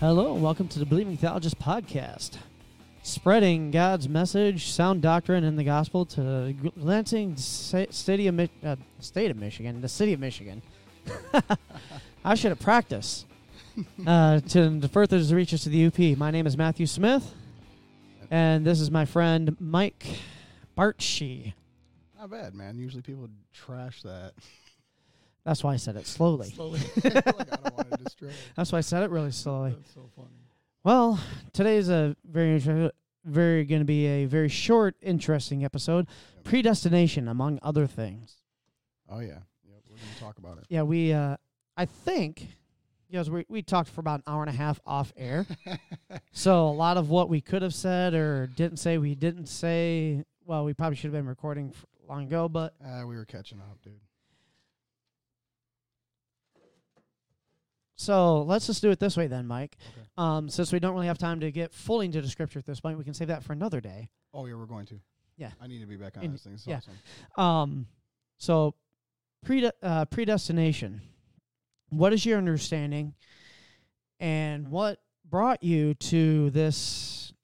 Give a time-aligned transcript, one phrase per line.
[0.00, 2.38] Hello, welcome to the Believing Theologist podcast,
[3.02, 9.30] spreading God's message, sound doctrine, and the gospel to Lansing State of, Mi- uh, State
[9.30, 10.62] of Michigan, the city of Michigan.
[12.24, 13.26] I should have practiced
[14.06, 16.16] uh, to, to further reach us to the UP.
[16.16, 17.34] My name is Matthew Smith,
[18.30, 20.06] and this is my friend Mike
[20.78, 21.52] Bartshee.
[22.18, 22.78] Not bad, man.
[22.78, 24.32] Usually people trash that.
[25.44, 26.50] That's why I said it slowly.
[26.50, 26.80] Slowly.
[27.04, 28.30] like, I don't want to destroy.
[28.56, 29.70] That's why I said it really slowly.
[29.70, 30.28] That's so funny.
[30.84, 31.20] Well,
[31.52, 32.90] today's a very, interesting
[33.24, 36.06] very going to be a very short, interesting episode.
[36.36, 36.44] Yep.
[36.44, 38.36] Predestination, among other things.
[39.08, 39.40] Oh yeah.
[39.68, 39.82] Yep.
[39.88, 40.64] We're gonna talk about it.
[40.68, 41.36] Yeah, we, uh,
[41.76, 42.46] I think,
[43.10, 45.46] because we we talked for about an hour and a half off air,
[46.32, 50.24] so a lot of what we could have said or didn't say, we didn't say.
[50.44, 51.72] Well, we probably should have been recording
[52.08, 54.00] long ago, but uh, we were catching up, dude.
[58.00, 59.76] So let's just do it this way then, Mike.
[59.92, 60.06] Okay.
[60.16, 62.80] Um, since we don't really have time to get fully into the scripture at this
[62.80, 64.08] point, we can save that for another day.
[64.32, 64.98] Oh yeah, we're going to.
[65.36, 65.50] Yeah.
[65.60, 66.54] I need to be back on And- this thing.
[66.54, 66.78] It's yeah.
[67.36, 67.44] awesome.
[67.44, 67.86] Um,
[68.38, 68.74] so
[69.46, 71.02] prede- uh, predestination.
[71.90, 73.12] What is your understanding,
[74.18, 77.34] and what brought you to this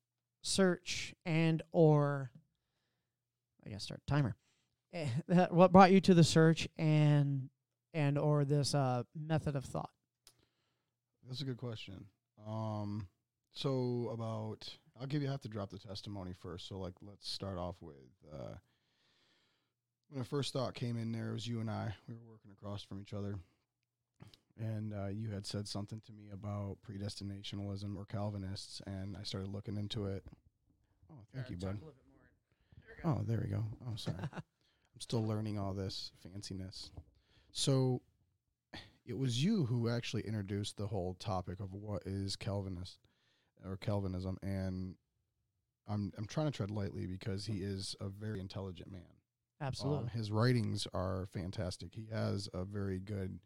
[0.41, 2.31] search and or
[3.67, 4.37] I guess start timer.
[4.95, 5.07] Eh,
[5.51, 7.51] what brought you to the search and
[7.93, 9.91] and or this uh, method of thought?
[11.27, 12.05] That's a good question.
[12.47, 13.09] Um,
[13.53, 14.69] so about
[15.01, 16.69] I'll give you I have to drop the testimony first.
[16.69, 17.95] So like let's start off with
[18.33, 18.55] uh,
[20.11, 21.95] when I first thought came in there, it was you and I.
[22.09, 23.37] We were working across from each other,
[24.59, 29.51] and uh, you had said something to me about predestinationalism or Calvinists, and I started
[29.51, 30.25] looking into it.
[31.11, 31.79] Oh, thank you, bud.
[33.05, 33.65] Oh, there we go.
[33.89, 34.17] Oh, sorry.
[34.33, 36.91] I'm still learning all this fanciness.
[37.53, 38.01] So
[39.07, 42.99] it was you who actually introduced the whole topic of what is Calvinist
[43.65, 44.97] or Calvinism and
[45.89, 49.03] I'm I'm trying to tread lightly because he is a very intelligent man.
[49.61, 50.05] Absolutely.
[50.05, 51.95] Um, his writings are fantastic.
[51.95, 53.39] He has a very good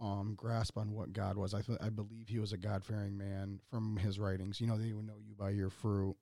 [0.00, 1.54] um, grasp on what God was.
[1.54, 4.60] I th- I believe he was a God fearing man from his writings.
[4.60, 6.16] You know, they would know you by your fruit.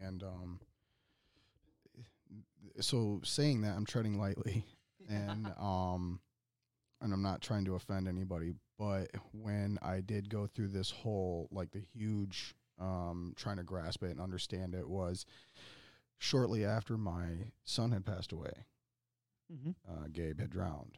[0.00, 0.60] And um,
[2.80, 4.64] so saying that, I'm treading lightly,
[5.08, 6.20] and um,
[7.02, 8.52] and I'm not trying to offend anybody.
[8.78, 14.02] But when I did go through this whole like the huge um, trying to grasp
[14.02, 15.26] it and understand it was
[16.18, 18.52] shortly after my son had passed away
[19.52, 19.70] Mm-hmm.
[19.86, 20.96] uh, Gabe had drowned,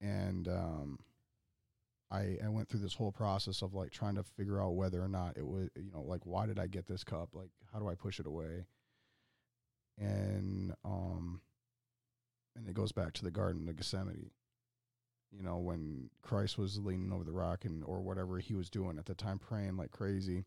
[0.00, 0.98] and um,
[2.10, 5.08] I I went through this whole process of like trying to figure out whether or
[5.08, 7.88] not it was you know like why did I get this cup like how do
[7.88, 8.66] I push it away,
[9.98, 11.42] and um,
[12.56, 14.30] and it goes back to the Garden of Gethsemane,
[15.32, 18.98] you know when Christ was leaning over the rock and or whatever he was doing
[18.98, 20.44] at the time praying like crazy,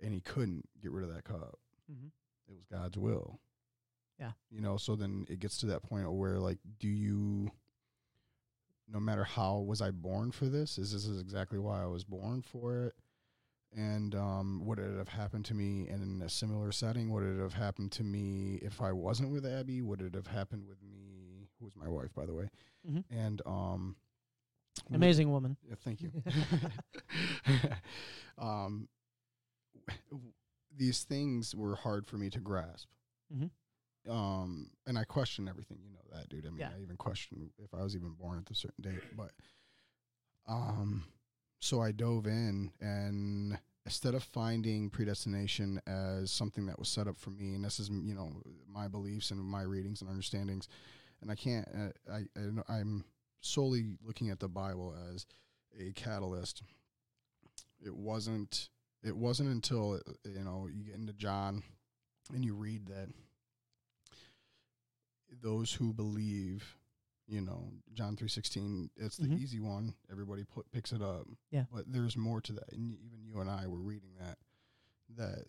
[0.00, 1.58] and he couldn't get rid of that cup
[1.90, 2.08] hmm
[2.48, 3.38] it was God's will.
[4.18, 4.32] Yeah.
[4.50, 7.50] You know, so then it gets to that point where like do you
[8.88, 10.76] no matter how was I born for this?
[10.76, 12.94] Is this is exactly why I was born for it?
[13.72, 17.10] And um, would it have happened to me in a similar setting?
[17.10, 19.80] Would it have happened to me if I wasn't with Abby?
[19.80, 20.99] Would it have happened with me,
[21.60, 22.48] who was my wife, by the way?
[22.88, 23.04] Mhm.
[23.10, 23.96] And um,
[24.92, 25.56] Amazing woman.
[25.68, 26.10] yeah, thank you.
[28.38, 28.88] um,
[30.76, 32.88] these things were hard for me to grasp.
[33.34, 34.10] Mm-hmm.
[34.10, 35.78] Um, and I question everything.
[35.84, 36.46] You know that, dude.
[36.46, 36.70] I mean, Yeah.
[36.76, 39.02] I even question if I was even born at a certain date.
[39.16, 39.32] But,
[40.48, 41.04] um,
[41.60, 47.18] so I dove in, and instead of finding predestination as something that was set up
[47.18, 48.32] for me, and this is you know
[48.66, 50.68] my beliefs and my readings and understandings,
[51.22, 51.66] and I can't.
[51.68, 53.04] Uh, I, I I'm
[53.40, 55.26] solely looking at the Bible as
[55.78, 56.62] a catalyst.
[57.84, 58.68] It wasn't.
[59.02, 61.62] It wasn't until uh, you know you get into John,
[62.34, 63.08] and you read that
[65.42, 66.76] those who believe,
[67.26, 68.90] you know, John three sixteen.
[68.96, 69.38] It's the Mhm.
[69.38, 69.94] easy one.
[70.10, 71.26] Everybody put, picks it up.
[71.50, 71.66] Yeah.
[71.72, 74.38] But there's more to that, and even you and I were reading that.
[75.16, 75.46] That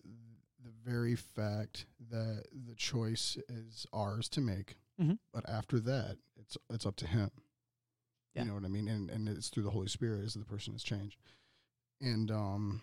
[0.63, 5.19] the very fact that the choice is ours to make, Mhm.
[5.33, 7.31] but after that, it's it's up to him.
[8.33, 8.43] Yeah.
[8.43, 8.87] You know what I mean?
[8.87, 11.17] And and it's through the Holy Spirit as the person has changed.
[11.99, 12.81] And um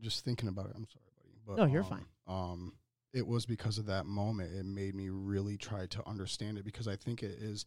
[0.00, 1.38] just thinking about it, I'm sorry, buddy.
[1.46, 2.06] But No, you're um, fine.
[2.26, 2.72] Um
[3.12, 6.86] it was because of that moment it made me really try to understand it because
[6.88, 7.64] I think it is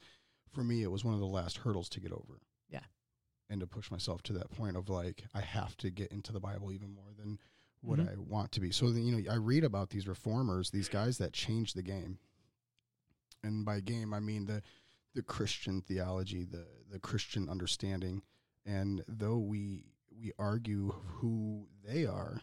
[0.51, 2.41] for me it was one of the last hurdles to get over.
[2.69, 2.83] Yeah.
[3.49, 6.39] And to push myself to that point of like I have to get into the
[6.39, 7.39] Bible even more than
[7.81, 8.11] what Mhm.
[8.13, 8.71] I want to be.
[8.71, 12.19] So then, you know, I read about these reformers, these guys that changed the game.
[13.43, 14.61] And by game, I mean the
[15.15, 18.23] the Christian theology, the the Christian understanding,
[18.65, 22.41] And though we we argue who they are,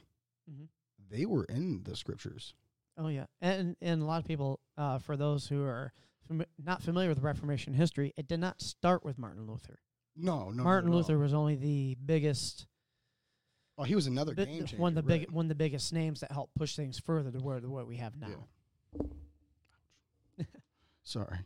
[0.51, 0.69] Mhm.
[1.11, 2.55] they were in the scriptures.
[2.97, 5.93] Oh yeah, and and a lot of people, uh, for those who are
[6.29, 9.79] fami- not familiar with Reformation history, it did not start with Martin Luther.
[10.17, 10.99] No, no, Martin no, no.
[11.03, 12.67] Luther was only the biggest,
[13.79, 14.77] Oh, he was another game changer.
[14.79, 15.21] one of the right.
[15.21, 17.97] big, one of the biggest names that helped push things further to where what we
[17.97, 18.47] have now.
[20.39, 20.45] Yeah.
[21.05, 21.39] Sorry,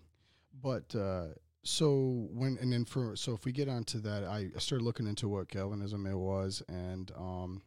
[0.62, 1.26] but uh,
[1.64, 5.28] so when and then for so if we get onto that, I started looking into
[5.28, 7.62] what Calvinism it was, and um,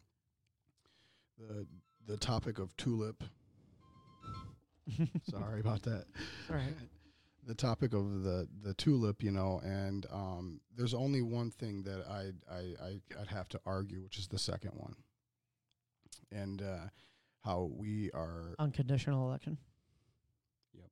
[1.38, 1.68] the
[2.08, 3.24] the topic of tulip.
[5.30, 6.06] Sorry about that.
[6.50, 6.74] All right.
[7.46, 12.06] The topic of the the tulip, you know, and um, there's only one thing that
[12.10, 14.96] I I I I'd have to argue, which is the second one,
[16.32, 16.88] and uh,
[17.44, 18.56] how we are.
[18.60, 19.58] Unconditional election.
[20.74, 20.90] Yep.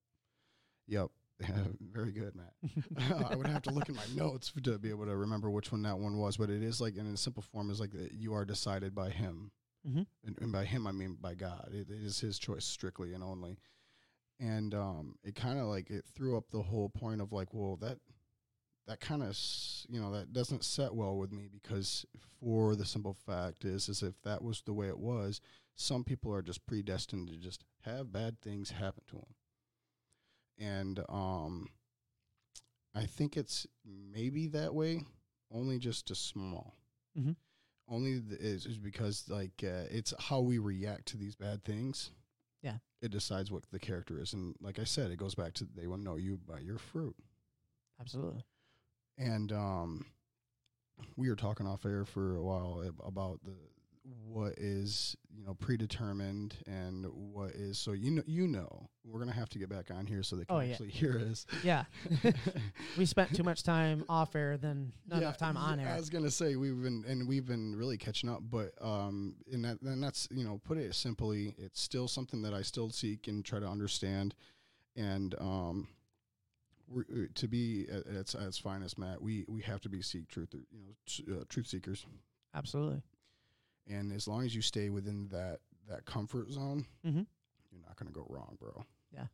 [0.87, 1.09] Yep.
[1.93, 3.29] Very good, Matt.
[3.31, 5.81] I would have to look at my notes to be able to remember which one
[5.83, 8.45] that one was, but it is like in a simple form is like you are
[8.45, 9.51] decided by Him,
[9.87, 10.03] Mm-hmm.
[10.27, 11.69] and, and by Him I mean by God.
[11.73, 13.57] It, it is His choice strictly and only,
[14.41, 17.77] and um, it kind of like it threw up the whole point of like, well,
[17.77, 17.99] that
[18.87, 19.37] that kind of
[19.87, 22.05] you know that doesn't set well with me because
[22.39, 25.39] for the simple fact is is if that was the way it was,
[25.75, 29.35] some people are just predestined to just have bad things happen to them
[30.57, 31.67] and um
[32.93, 35.05] I think it's maybe that way,
[35.49, 36.75] only just a small.
[37.17, 37.35] Mhm.
[37.87, 42.11] Only th- is, is because like uh, it's how we react to these bad things.
[42.61, 42.77] Yeah.
[43.01, 45.87] it decides what the character is, and like I said, it goes back to they
[45.87, 47.15] will know you by your fruit.
[47.99, 48.43] Absolutely.
[49.17, 50.05] And um,
[51.15, 53.55] we were talking off air for a while about the
[54.25, 59.31] what is you know predetermined and what is so you know you know we're gonna
[59.33, 60.71] have to get back on here so they can Oh, yeah.
[60.71, 61.45] actually hear us.
[61.63, 61.83] Yeah.
[62.97, 65.89] we spent too much time off air than not Yeah, enough time on air.
[65.89, 69.65] I was gonna say we've been and we've been really catching up, but um, and
[69.65, 73.27] that and that's you know put it simply, it's still something that I still seek
[73.27, 74.33] and try to understand,
[74.95, 75.87] and um,
[76.87, 80.01] we're, uh, to be at its as fine as Matt, we we have to be
[80.01, 82.05] seek truth, you know, t- uh, truth seekers,
[82.55, 83.01] Absolutely.
[83.87, 85.59] and as long as you stay within that
[85.89, 87.25] that comfort zone, Mhm.
[87.71, 88.85] you're not gonna go wrong, bro.
[89.13, 89.25] Yeah.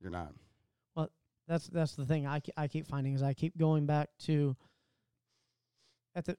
[0.00, 0.32] you're not.
[0.94, 1.10] Well,
[1.48, 4.56] that's that's the thing I, I keep finding is I keep going back to
[6.14, 6.36] at the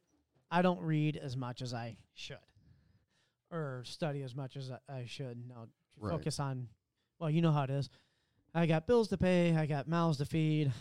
[0.52, 2.38] I don't read as much as I should
[3.52, 5.48] or study as much as I, I should.
[5.48, 5.68] No,
[6.00, 6.12] Right.
[6.12, 6.68] focus on
[7.20, 7.90] well, you know how it is.
[8.56, 10.72] I got bills to pay, I got mouths to feed.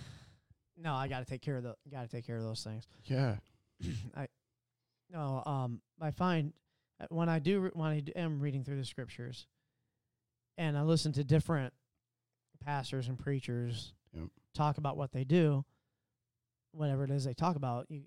[0.76, 2.86] No, I got to take care of the got to take care of those things.
[3.04, 3.36] Yeah,
[4.16, 4.26] I
[5.10, 6.52] no um I find
[7.10, 9.46] when I do re- when I am reading through the scriptures
[10.56, 11.72] and I listen to different
[12.64, 14.24] pastors and preachers Yep.
[14.54, 15.64] talk about what they do
[16.72, 18.02] whatever it is they talk about you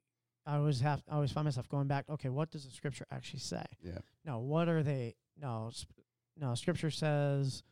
[0.46, 3.40] I always have I always find myself going back okay what does the scripture actually
[3.40, 5.94] say yeah, no what are they no sp-
[6.38, 7.63] no scripture says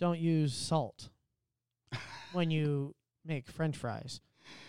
[0.00, 1.08] don't use salt
[2.32, 2.94] when you
[3.24, 4.20] make french fries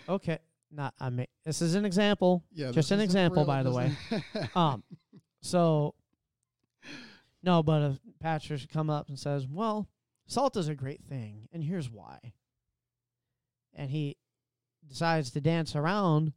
[0.08, 0.40] okay
[0.72, 2.72] not I make this is an example yeah.
[2.72, 3.92] Just an example, real, by the way.
[4.56, 4.84] um
[5.42, 5.94] so
[7.44, 9.88] no but if pastor should come up and says well
[10.28, 12.34] salt is a great thing and here's why.
[13.74, 14.18] And he
[14.88, 16.34] decides to dance around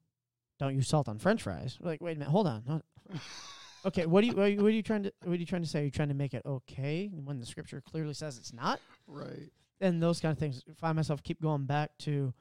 [0.58, 1.78] don't use salt on french fries.
[1.80, 2.82] We're like wait a minute hold on
[3.86, 5.46] okay what do you what are you, what are you trying to what are you
[5.46, 5.80] trying to say?
[5.80, 8.80] Are you trying to make it okay when the scripture clearly says it's not?
[9.06, 9.50] Right.
[9.80, 12.34] and those kind of things find myself keep going back to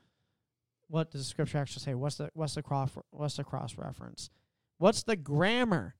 [0.89, 1.93] what does the scripture actually say?
[1.93, 4.29] What's the what's the cross what's the cross reference?
[4.77, 5.95] What's the grammar?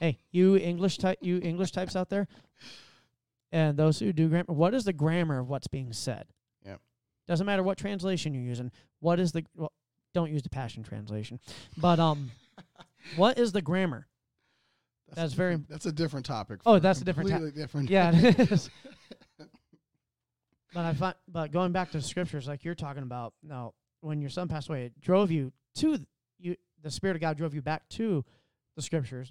[0.00, 2.28] Hey you english type you english types out there
[3.54, 6.26] and those who do grammar what is the grammar of what's being said
[6.66, 6.80] Yep.
[7.28, 8.70] doesn't matter what translation you're using
[9.00, 9.72] what is the well,
[10.12, 11.40] don't use the passion translation
[11.78, 12.30] but um
[13.16, 14.06] what is the grammar
[15.08, 16.60] That's, That's very- That's a different topic.
[16.66, 17.90] Oh, that's a different ta- completely different.
[17.90, 18.70] Yeah, it is.
[20.72, 24.20] But I find, but going back to the scriptures, like you're talking about, now, when
[24.20, 26.08] your son passed away, it drove you to th-
[26.38, 26.56] you.
[26.82, 28.24] The Spirit of God drove you back to
[28.76, 29.30] the scriptures,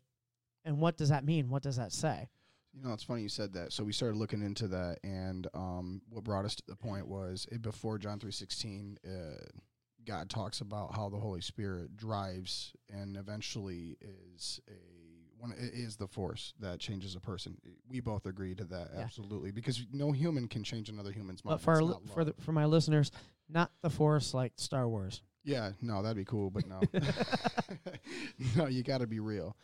[0.64, 1.50] and what does that mean?
[1.50, 2.30] What does that say?
[2.74, 3.72] You know, it's funny you said that.
[3.72, 7.46] So we started looking into that, and um, what brought us to the point was
[7.52, 9.44] it, before John three sixteen, uh,
[10.06, 13.96] God talks about how the Holy Spirit drives and eventually
[14.36, 14.74] is a
[15.40, 17.58] one it is the force that changes a person.
[17.88, 19.02] We both agree to that Yeah.
[19.02, 21.60] absolutely because no human can change another human's mind.
[21.60, 23.12] But for li- for the, for my listeners,
[23.50, 25.22] not the Force like Star Wars.
[25.44, 26.80] Yeah, no, that'd be cool, but no,
[28.56, 29.56] no, you got to be real.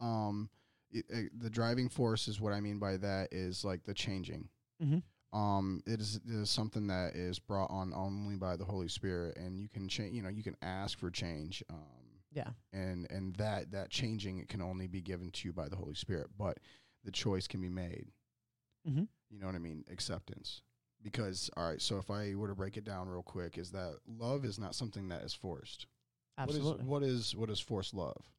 [0.00, 0.50] Um,
[0.92, 4.48] it, uh, the driving force is what I mean by that is like the changing.
[4.82, 5.02] Mhm.
[5.32, 9.36] um, it is, it is something that is brought on only by the Holy Spirit,
[9.38, 10.14] and you can change.
[10.14, 11.62] You know, you can ask for change.
[11.70, 12.50] Um, Yeah.
[12.72, 15.94] and and that that changing it can only be given to you by the Holy
[15.94, 16.58] Spirit, but
[17.04, 18.12] the choice can be made.
[18.86, 19.08] Mhm.
[19.30, 19.84] You know what I mean?
[19.88, 20.60] Acceptance.
[21.02, 24.00] Because all right, so if I were to break it down real quick, is that
[24.06, 25.86] love is not something that is forced.
[26.38, 26.84] Absolutely.
[26.84, 28.30] What is what is what is forced love?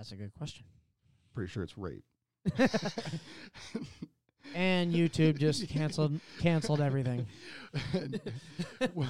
[0.00, 0.64] That's a good question.
[1.34, 2.04] Pretty sure it's rape.
[4.54, 7.26] And YouTube just canceled canceled everything.
[8.94, 9.08] well,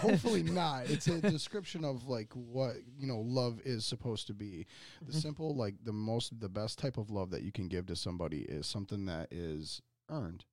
[0.00, 0.90] hopefully not.
[0.90, 4.66] It's a description of like what you know love is supposed to be.
[5.06, 5.22] The Mhm.
[5.22, 8.40] simple, like the most, the best type of love that you can give to somebody
[8.42, 9.80] is something that is
[10.10, 10.44] earned.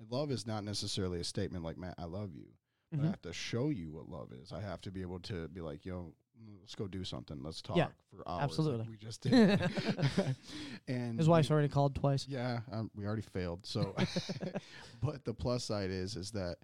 [0.00, 2.48] And love is not necessarily a statement like "Matt, I love you."
[2.90, 4.52] But I have to show you what love is.
[4.52, 6.12] I have to be able to be like, "Yo,
[6.60, 7.40] let's go do something.
[7.42, 8.86] Let's talk Yeah, for hours." like absolutely.
[8.90, 9.60] we just did.
[10.88, 12.26] and His wife's already called twice.
[12.28, 13.66] yeah, um, we already failed.
[13.66, 13.94] So,
[15.02, 16.56] but the plus side is is that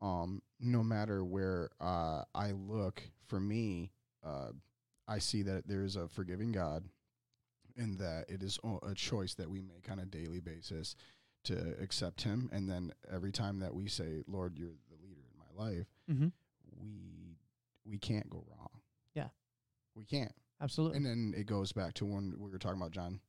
[0.00, 3.90] um, no matter where uh, I look, for me,
[4.24, 4.48] uh,
[5.08, 6.84] I see that there is a forgiving God,
[7.76, 10.96] and that it is a choice that we make on a daily basis
[11.44, 12.48] to accept Him.
[12.52, 16.28] And then every time that we say, "Lord, you're the leader in my life," Mm-hmm.
[16.80, 17.36] we
[17.86, 18.73] we can't go wrong.
[19.94, 20.00] Yeah.
[20.00, 20.32] we can't.
[20.60, 20.96] Absolutely.
[20.98, 23.20] And then it goes back to when we were talking about John,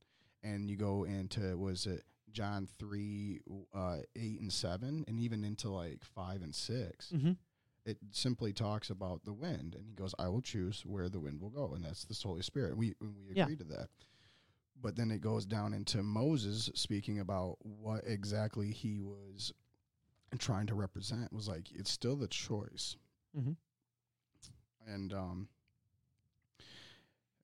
[0.43, 3.39] and you go into was it John three,
[3.73, 7.31] uh, eight and seven, and even into like five and 6 mm-hmm.
[7.85, 11.39] It simply talks about the wind, and he goes, "I will choose where the wind
[11.39, 12.75] will go," and that's the Holy Spirit.
[12.75, 13.43] We we Yeah.
[13.43, 13.89] agree to that.
[14.81, 19.53] But then it goes down into Moses speaking about what exactly he was
[20.39, 21.31] trying to represent.
[21.31, 22.97] Was like it's still the choice,
[23.37, 23.53] Mm-hmm.
[24.87, 25.47] and um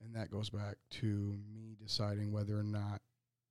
[0.04, 1.06] and that goes back to
[1.54, 3.02] me deciding whether or not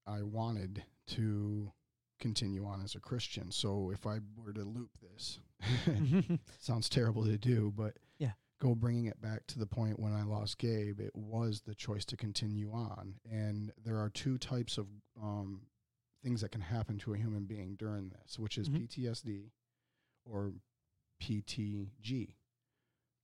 [0.06, 1.72] I wanted to
[2.18, 3.50] continue on as a Christian.
[3.50, 5.38] So if I were to loop this,
[6.58, 8.32] sounds terrible to do, but Yeah.
[8.60, 12.04] go bringing it back to the point when I lost Gabe, it was the choice
[12.06, 13.14] to continue on.
[13.30, 14.86] And there are two types of
[15.20, 15.62] um,
[16.22, 18.82] things that can happen to a human being during this, which is Mhm.
[18.88, 19.50] PTSD
[20.24, 20.52] or
[21.22, 22.34] PTG.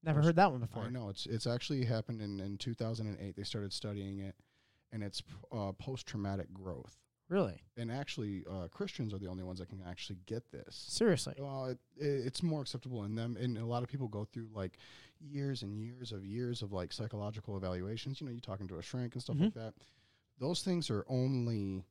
[0.03, 0.85] Never heard that one before.
[0.85, 3.35] I know it's it's actually happened in in 2008.
[3.37, 4.35] They started studying it,
[4.93, 5.23] and it's
[5.53, 6.97] uh, post traumatic growth.
[7.29, 7.61] Really?
[7.77, 10.77] And actually, uh, Christians are the only ones that can actually get this.
[10.89, 11.35] Seriously?
[11.41, 14.49] Well, it, it, it's more acceptable in them, and a lot of people go through
[14.55, 14.79] like
[15.19, 18.21] years and years of years of like psychological evaluations.
[18.21, 19.41] You know, you talking to a shrink and stuff Mhm.
[19.47, 19.75] like that.
[20.39, 21.85] Those things are only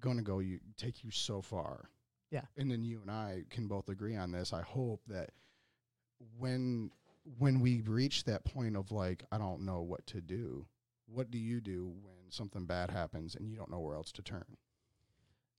[0.00, 1.88] going to go you take you so far.
[2.32, 2.46] Yeah.
[2.56, 4.52] And then you and I can both agree on this.
[4.52, 5.30] I hope that
[6.36, 6.90] when
[7.38, 10.66] when we reach that point of like I don't know what to do,
[11.06, 14.22] what do you do when something bad happens and you don't know where else to
[14.22, 14.44] turn?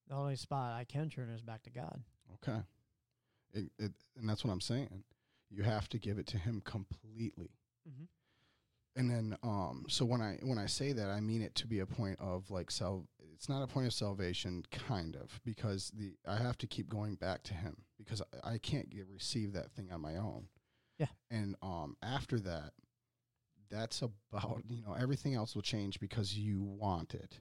[0.07, 2.01] The only spot I can turn is back to God.
[2.36, 2.60] Okay.
[3.53, 5.03] It, it, and that's what I'm saying.
[5.50, 7.51] You have to give it to him completely.
[7.88, 8.05] Mm-hmm.
[8.98, 11.79] And then um so when I when I say that I mean it to be
[11.79, 16.13] a point of like sal it's not a point of salvation kind of because the
[16.25, 19.72] I have to keep going back to him because I, I can't get, receive that
[19.72, 20.48] thing on my own.
[20.97, 21.07] Yeah.
[21.29, 22.71] And um after that
[23.69, 27.39] that's about you know everything else will change because you want it.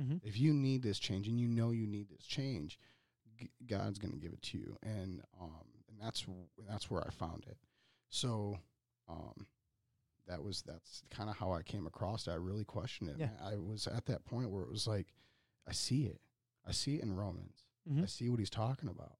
[0.00, 0.16] Mm-hmm.
[0.22, 2.78] if you need this change and you know you need this change,
[3.38, 7.02] G- God's going to give it to you, and um, and that's w- that's where
[7.06, 7.58] I found it.
[8.08, 8.56] So,
[9.08, 9.46] um,
[10.26, 12.30] that was that's kind of how I came across it.
[12.30, 13.16] I really questioned it.
[13.18, 13.28] Yeah.
[13.44, 15.08] I was at that point where it was like,
[15.68, 16.20] I see it,
[16.66, 17.64] I see it in Romans.
[17.90, 18.02] Mhm.
[18.02, 19.16] I see what he's talking about,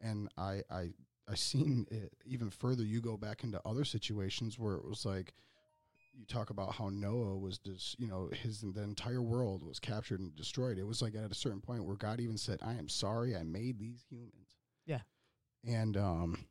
[0.00, 0.90] and I I
[1.30, 2.82] I seen it even further.
[2.82, 5.34] You go back into other situations where it was like
[6.14, 10.20] you talk about how Noah was just, you know, his the entire world was captured
[10.20, 10.78] and destroyed.
[10.78, 13.42] It was like at a certain point where God even said, "I am sorry, I
[13.44, 14.56] made these humans."
[14.86, 15.00] Yeah.
[15.64, 16.46] and um,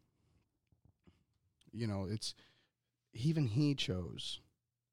[1.73, 2.33] you know, it's
[3.13, 4.39] even he chose,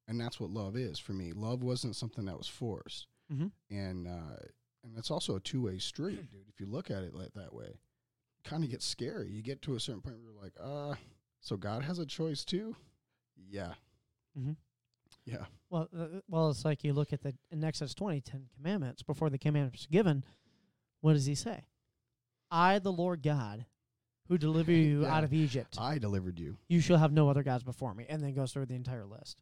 [0.07, 1.31] and that's what love is for me.
[1.33, 3.51] Love wasn't something that was forced, Mhm.
[3.69, 4.37] and uh,
[4.83, 6.47] and it's also a two way street, dude.
[6.49, 7.79] If you look at it like that way,
[8.45, 9.29] kind of gets scary.
[9.29, 10.95] You get to a certain point where you're like, uh,
[11.41, 12.75] so God has a choice too.
[13.49, 13.73] Yeah.
[14.39, 14.53] Mm-hmm.
[15.25, 15.45] Yeah.
[15.69, 19.03] Well, uh, well, it's like you look at the in Exodus 20, 10 commandments.
[19.03, 20.23] Before the commandments are given,
[21.01, 21.65] what does he say?
[22.51, 23.65] I, the Lord God,
[24.27, 25.13] who deliver you Yeah.
[25.15, 26.57] out of Egypt, I delivered you.
[26.69, 29.41] you shall have no other gods before me, and then goes through the entire list.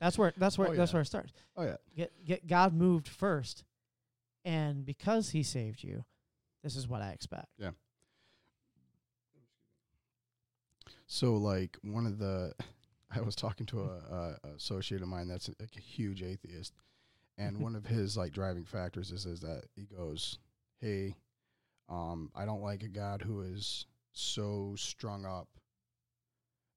[0.00, 0.96] That's where that's where Oh, that's yeah.
[0.96, 1.32] where it starts.
[1.56, 1.76] Oh yeah.
[1.96, 3.64] Get get God moved first,
[4.44, 6.04] and because He saved you,
[6.62, 7.46] this is what I expect.
[11.12, 12.54] So like one of the,
[13.14, 16.72] I was talking to a, a a associate of mine that's like a huge atheist,
[17.36, 20.38] and one of his like driving factors is is that he goes,
[20.80, 21.14] "Hey,
[21.88, 25.48] Um, I don't like a God who is so strung up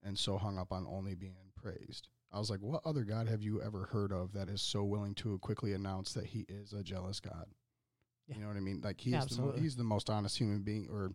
[0.03, 2.09] and so hung up on only being praised.
[2.33, 5.15] I was like, what other God have you ever heard of that is so willing
[5.15, 7.47] to quickly announce that he is a jealous God?
[8.27, 8.35] Yeah.
[8.35, 8.81] You know what I mean?
[8.83, 11.11] Like he's the he's the most honest human being, or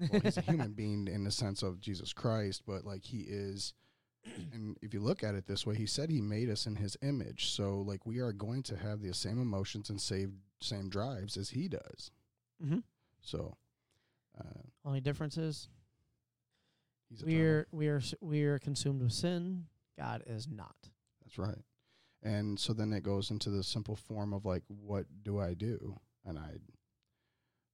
[0.00, 3.74] well, he's a human being in the sense of Jesus Christ, but like he is.
[4.52, 6.96] And if you look at it this way, he said he made us in his
[7.02, 7.50] image.
[7.50, 11.50] So like we are going to have the same emotions and same same drives as
[11.50, 12.10] he does.
[12.62, 12.80] Mm-hmm.
[13.22, 13.56] So
[14.38, 15.68] uh, Only difference is
[17.08, 17.38] he's eternal.
[17.38, 19.64] we're we're we're consumed with sin.
[19.98, 20.76] God is not.
[21.24, 21.62] That's right.
[22.22, 25.98] And so then it goes into the simple form of like, what do I do?
[26.24, 26.56] And I,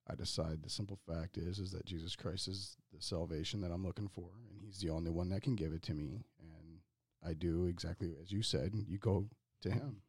[0.09, 3.85] I decide the simple fact is is that Jesus Christ is the salvation that I'm
[3.85, 6.25] looking for, and He's the only one that can give it to me.
[6.41, 6.79] And
[7.25, 8.73] I do exactly as you said.
[8.89, 9.27] You go
[9.63, 10.03] to Him.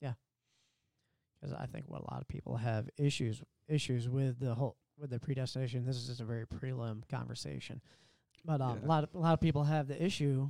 [0.00, 0.14] Yeah,
[1.40, 5.10] because I think what a lot of people have issues issues with the whole with
[5.10, 5.84] the predestination.
[5.84, 7.80] This is just a very prelim conversation,
[8.44, 8.86] but um, Yeah.
[8.86, 10.48] a lot of a lot of people have the issue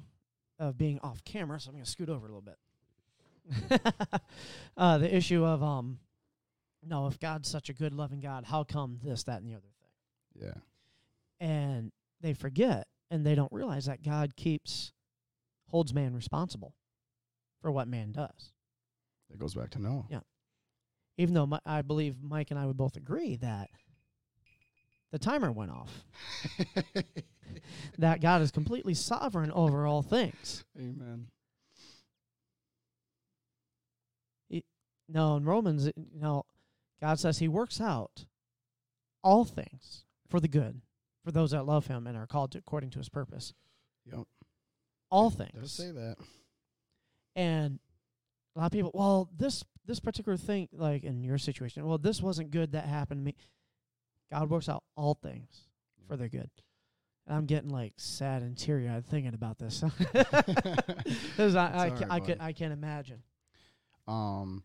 [0.61, 1.59] of being off camera.
[1.59, 2.59] So I'm gonna scoot over a little bit.
[4.77, 5.99] uh, the issue of um,
[6.87, 9.69] no, if God's such a good loving God, how come this, that, and the other
[9.81, 10.47] thing?
[10.47, 11.47] Yeah.
[11.47, 14.93] And they forget and they don't realize that God keeps
[15.69, 16.75] holds man responsible
[17.61, 18.53] for what man does.
[19.33, 20.07] It goes back to no.
[20.11, 20.21] Yeah.
[21.17, 23.71] even though Mi- I believe Mike and I would both agree that
[25.13, 26.05] the timer went off,
[27.99, 30.65] that God is completely sovereign over all things.
[30.79, 31.29] Amen.
[35.09, 36.45] No, in Romans, you know,
[37.01, 38.25] God says He works out
[39.23, 40.81] all things for the good
[41.25, 43.55] for those that love Him and are called to, according to His purpose.
[44.07, 44.27] Yep.
[45.11, 45.73] All It Does things.
[45.73, 46.17] say that.
[47.37, 47.79] And
[48.55, 52.23] a lot of people, well, this this particular thing, like in your situation, well, this
[52.23, 53.35] wasn't good that happened to me.
[54.31, 55.63] God works out all things
[56.09, 56.49] for their good.
[57.27, 59.83] And I'm getting like sad and teary eyed thinking about this.
[61.37, 62.41] 'Cause I, I, I, right, can.
[62.41, 63.23] I can't imagine.
[64.07, 64.63] Um,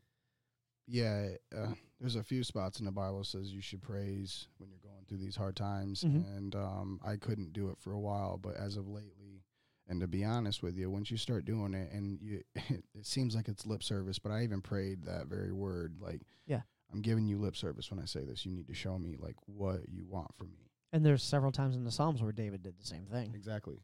[0.88, 1.68] yeah, uh,
[2.00, 5.18] there's a few spots in the Bible says you should praise when you're going through
[5.18, 6.38] these hard times, Mhm.
[6.38, 9.44] and um, I couldn't do it for a while, but as of lately,
[9.88, 13.36] and to be honest with you, once you start doing it, and you, it seems
[13.36, 16.62] like it's lip service, but I even prayed that very word, like, Yeah.
[16.92, 18.46] I'm giving you lip service when I say this.
[18.46, 20.72] You need to show me like what you want from me.
[20.92, 23.34] And there's several times in the Psalms where David did the same thing.
[23.36, 23.84] Exactly.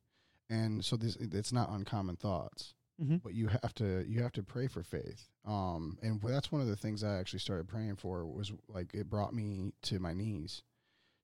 [0.50, 2.75] And so this it's not uncommon thoughts.
[3.02, 3.18] Mm-hmm.
[3.24, 6.68] but you have to you have to pray for faith um and that's one of
[6.68, 10.64] the things i actually started praying for was like it brought me to my knees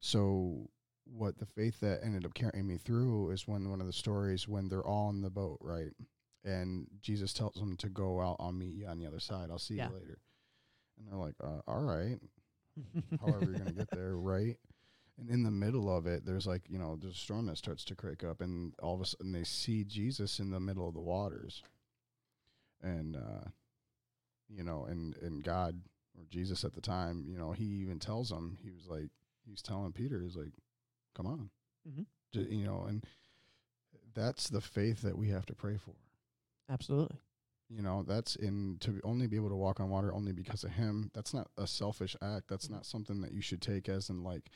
[0.02, 0.70] so
[1.06, 4.48] what the faith that ended up carrying me through is when one of the stories
[4.48, 5.94] when they're all in the boat right
[6.44, 9.58] and jesus tells them to go out i'll meet you on the other side i'll
[9.58, 9.88] see Yeah.
[9.90, 10.18] you later
[10.98, 12.20] and they're like uh, all right
[13.20, 14.58] however you're gonna get there, right?
[15.22, 17.86] And in the middle of it, there's like you know there's a storm that starts
[17.86, 20.96] to crank up, and all of a sudden they see Jesus in the middle of
[20.96, 21.62] the waters,
[22.82, 23.48] and uh,
[24.50, 25.80] you know, and and God
[26.18, 29.12] or Jesus at the time, you know, he even tells them he was like
[29.48, 30.54] he's telling Peter, he's like,
[31.16, 31.50] "Come on,"
[31.88, 32.06] Mhm.
[32.32, 33.06] J- you know, and
[34.16, 35.96] that's the faith that we have to pray for.
[36.68, 37.18] Absolutely.
[37.74, 40.72] You know, that's in to only be able to walk on water only because of
[40.72, 41.10] him.
[41.14, 42.50] That's not a selfish act.
[42.50, 42.72] That's Mhm.
[42.72, 44.50] not something that you should take as in like,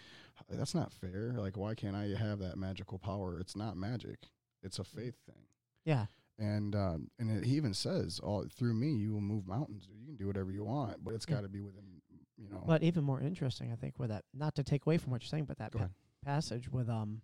[0.50, 1.32] that's not fair.
[1.34, 3.40] Like, why can't I have that magical power?
[3.40, 4.30] It's not magic.
[4.62, 5.48] It's a faith thing.
[5.86, 6.08] Yeah.
[6.38, 9.88] And um, and it, he even says, "All through me, you will move mountains.
[9.90, 11.36] You can do whatever you want, but it's Yeah.
[11.36, 12.02] got to be within,
[12.36, 15.12] you know." But even more interesting, I think, with that, not to take away from
[15.12, 17.22] what you're saying, but that pa- passage with um,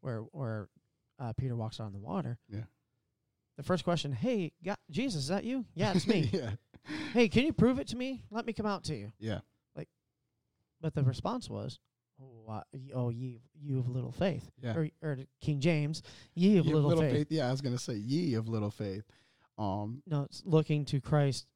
[0.00, 0.68] where where
[1.20, 2.38] uh, Peter walks on the water.
[2.48, 2.64] Yeah.
[3.60, 5.66] The first question, "Hey, God, Jesus, is that you?
[5.74, 6.30] Yeah, it's me.
[6.32, 6.52] yeah,
[7.12, 8.24] hey, can you prove it to me?
[8.30, 9.40] Let me come out to you." yeah,
[9.76, 9.90] Like,
[10.80, 11.78] But the response was,
[12.18, 12.62] "Oh, uh,
[12.94, 14.74] oh ye you of little faith," yeah.
[14.74, 16.02] or or King James,
[16.34, 19.04] "Ye of Ye little, faith." Yeah, I was gonna say, "Ye of little faith."
[19.58, 21.46] Um, No, it's looking to Christ,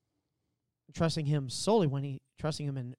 [0.93, 2.97] trusting Him solely when he trusting Him in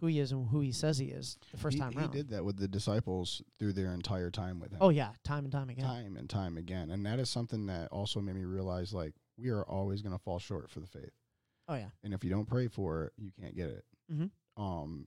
[0.00, 2.10] who He is and who He says He is the first he, time he around.
[2.12, 4.78] did that with the disciples through their entire time with him.
[4.80, 5.84] Oh yeah, time and time again.
[5.84, 6.90] time and time again.
[6.90, 10.22] And that is something that also made me realize like we are always going to
[10.22, 11.12] fall short for the faith.
[11.68, 11.88] Oh yeah.
[12.02, 13.84] And if you don't pray for it, you can't get it.
[14.12, 14.62] Mm-hmm.
[14.62, 15.06] Um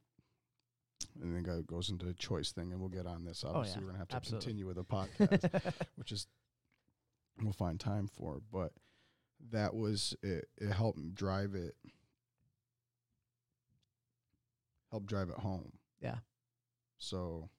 [1.22, 3.44] and then go, goes into a choice thing and we'll get on this.
[3.44, 3.78] Obviously, Oh, yeah.
[3.82, 4.46] we're going to have to Absolutely.
[4.46, 4.84] continue with the
[5.50, 6.28] podcast, which is
[7.42, 8.72] we'll find time for, but
[9.52, 11.76] that was it, it helped drive it
[14.94, 15.72] help drive it home.
[16.00, 16.18] Yeah.
[17.00, 17.50] So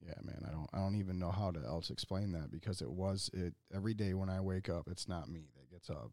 [0.00, 2.90] yeah, man, I don't I don't even know how to else explain that because it
[2.90, 6.12] was it every day when I wake up, it's not me that gets up.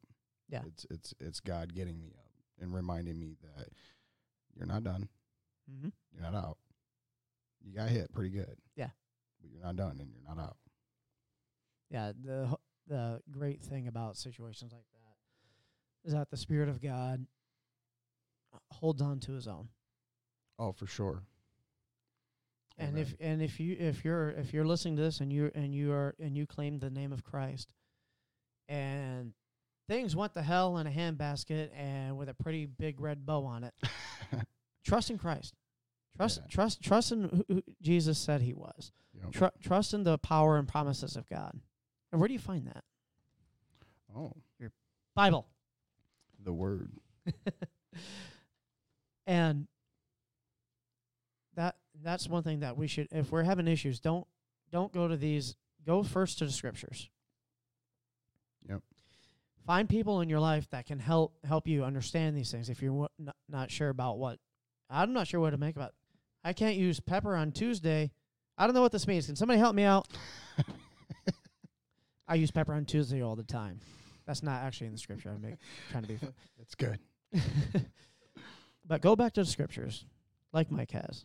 [0.50, 0.62] Yeah.
[0.66, 3.68] It's it's it's God getting me up and reminding me that
[4.56, 5.08] you're not done.
[5.72, 5.90] Mm-hmm.
[6.12, 6.58] you're not out.
[7.62, 8.56] You got hit pretty good.
[8.76, 8.90] Yeah.
[9.40, 10.58] But you're not done and you're not out.
[11.92, 12.58] Yeah, the
[12.88, 17.28] the great thing about situations like that is that the Spirit of God
[18.72, 19.70] holds on to His own.
[20.58, 21.24] Oh, for sure.
[22.78, 23.02] And Amen.
[23.02, 25.92] if and if you if you're if you're listening to this and you and you
[25.92, 27.74] are and you claim the name of Christ,
[28.70, 29.34] and
[29.88, 33.64] things went to hell in a handbasket and with a pretty big red bow on
[33.66, 33.74] it,
[34.86, 35.54] trust in Christ.
[36.16, 36.48] Trust Yeah.
[36.50, 38.92] trust trust in who, Jesus said He was.
[39.14, 39.32] Yep.
[39.34, 41.60] Tru- trust in the power and promises of God.
[42.12, 42.84] And where do you find that?
[44.16, 44.72] oh, your
[45.16, 45.48] Bible.
[46.42, 46.92] the word.
[49.30, 49.68] and
[51.56, 54.26] that that's one thing that we should if we're having issues don't
[54.72, 57.10] don't go to these go first to the scriptures.
[58.68, 58.82] Yep.
[59.66, 62.92] find people in your life that can help help you understand these things if you're
[62.92, 64.40] wa- not, not sure about what
[64.90, 65.94] i'm not sure what to make about
[66.44, 68.12] i can't use pepper on tuesday.
[68.58, 69.28] I don't know what this means.
[69.28, 70.06] Can somebody help me out?
[72.28, 73.80] I use pepper on tuesday all the time.
[74.28, 75.30] That's not actually in the scripture.
[75.30, 75.56] I'm make,
[75.92, 77.00] trying to be fu- That's good.
[78.90, 80.04] but go back to the scriptures,
[80.52, 81.24] like Mike has,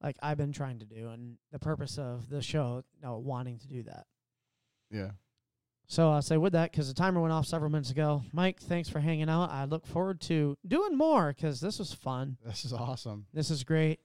[0.00, 3.66] like I've been trying to do, and the purpose of the show, no, wanting to
[3.66, 4.06] do that.
[4.90, 5.10] Yeah.
[5.88, 8.22] So I'll say with that, because the timer went off several minutes ago.
[8.32, 9.50] Mike, thanks for hanging out.
[9.50, 12.36] I look forward to doing more because this was fun.
[12.44, 13.26] This is awesome.
[13.32, 14.00] This is great.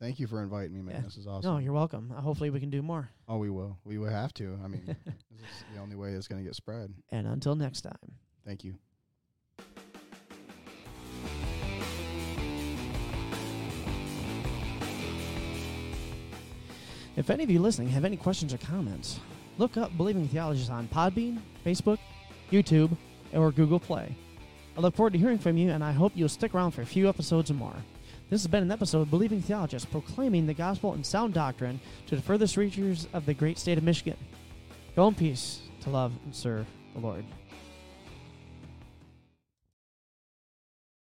[0.00, 0.96] Thank you for inviting me, man.
[0.96, 1.00] Yeah.
[1.02, 1.52] This is awesome.
[1.52, 2.12] No, you're welcome.
[2.16, 3.10] Uh, hopefully we can do more.
[3.28, 3.78] oh, we will.
[3.84, 4.58] We will have to.
[4.64, 4.96] I mean, this
[5.40, 6.92] is the only way it's going to get spread.
[7.10, 8.14] and until next time.
[8.44, 8.74] Thank you.
[17.18, 19.18] If any of you listening have any questions or comments,
[19.58, 21.98] look up Believing Theologies on Podbean, Facebook,
[22.52, 22.96] YouTube,
[23.34, 24.14] or Google Play.
[24.76, 26.86] I look forward to hearing from you, and I hope you'll stick around for a
[26.86, 27.74] few episodes more.
[28.30, 32.14] This has been an episode of Believing Theologists proclaiming the gospel and sound doctrine to
[32.14, 34.16] the furthest reaches of the great state of Michigan.
[34.94, 37.24] Go in peace to love and serve the Lord.